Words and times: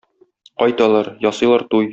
Кайталар, 0.63 1.11
ясыйлар 1.29 1.71
туй. 1.75 1.89